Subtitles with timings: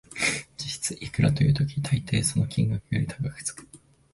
[0.57, 3.67] 実質いくらという時、たいていその金額より高くつく